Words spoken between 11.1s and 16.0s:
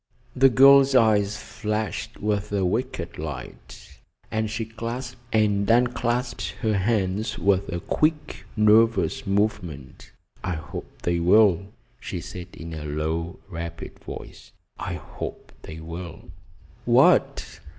will," she said in a low, rapid voice. "I hope they